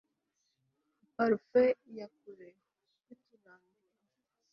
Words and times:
Nka 0.99 1.07
parufe 1.15 1.63
ya 1.97 2.07
kure 2.17 2.49
yurutambiro 3.05 3.89